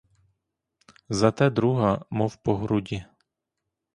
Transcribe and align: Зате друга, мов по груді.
Зате 1.09 1.49
друга, 1.59 1.93
мов 2.11 2.37
по 2.41 2.57
груді. 2.57 3.03